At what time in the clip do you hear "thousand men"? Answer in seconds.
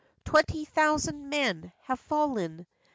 0.65-1.73